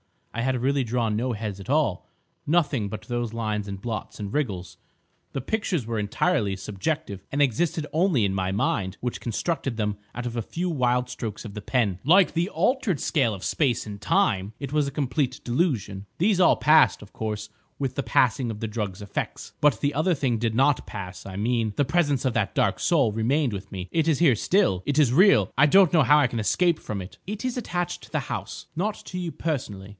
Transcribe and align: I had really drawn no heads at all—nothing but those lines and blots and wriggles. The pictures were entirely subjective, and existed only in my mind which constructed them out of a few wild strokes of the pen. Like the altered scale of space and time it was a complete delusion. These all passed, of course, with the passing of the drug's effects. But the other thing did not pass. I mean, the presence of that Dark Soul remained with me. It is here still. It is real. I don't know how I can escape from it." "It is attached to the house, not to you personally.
I 0.33 0.41
had 0.41 0.61
really 0.61 0.83
drawn 0.85 1.15
no 1.15 1.33
heads 1.33 1.59
at 1.59 1.69
all—nothing 1.69 2.87
but 2.87 3.03
those 3.03 3.33
lines 3.33 3.67
and 3.67 3.79
blots 3.79 4.19
and 4.19 4.33
wriggles. 4.33 4.77
The 5.33 5.41
pictures 5.41 5.85
were 5.85 5.99
entirely 5.99 6.55
subjective, 6.55 7.21
and 7.31 7.41
existed 7.41 7.85
only 7.93 8.23
in 8.25 8.33
my 8.33 8.51
mind 8.51 8.97
which 9.01 9.19
constructed 9.21 9.75
them 9.77 9.97
out 10.15 10.25
of 10.25 10.35
a 10.37 10.41
few 10.41 10.69
wild 10.69 11.09
strokes 11.09 11.43
of 11.43 11.53
the 11.53 11.61
pen. 11.61 11.99
Like 12.05 12.31
the 12.31 12.49
altered 12.49 12.99
scale 12.99 13.33
of 13.33 13.43
space 13.43 13.85
and 13.85 14.01
time 14.01 14.53
it 14.57 14.71
was 14.73 14.87
a 14.87 14.91
complete 14.91 15.41
delusion. 15.43 16.07
These 16.17 16.39
all 16.39 16.55
passed, 16.55 17.01
of 17.03 17.11
course, 17.13 17.49
with 17.77 17.93
the 17.95 18.01
passing 18.01 18.49
of 18.49 18.61
the 18.61 18.67
drug's 18.69 19.01
effects. 19.01 19.51
But 19.61 19.81
the 19.81 19.93
other 19.93 20.15
thing 20.15 20.37
did 20.39 20.55
not 20.55 20.87
pass. 20.87 21.25
I 21.27 21.35
mean, 21.35 21.73
the 21.75 21.85
presence 21.85 22.23
of 22.25 22.33
that 22.33 22.55
Dark 22.55 22.79
Soul 22.79 23.11
remained 23.11 23.53
with 23.53 23.71
me. 23.71 23.89
It 23.91 24.07
is 24.07 24.17
here 24.19 24.35
still. 24.35 24.81
It 24.85 24.97
is 24.97 25.13
real. 25.13 25.51
I 25.57 25.65
don't 25.67 25.93
know 25.93 26.03
how 26.03 26.17
I 26.17 26.27
can 26.27 26.39
escape 26.39 26.79
from 26.79 27.01
it." 27.01 27.17
"It 27.27 27.43
is 27.45 27.57
attached 27.57 28.03
to 28.03 28.11
the 28.11 28.21
house, 28.31 28.67
not 28.77 28.95
to 29.05 29.19
you 29.19 29.31
personally. 29.31 29.89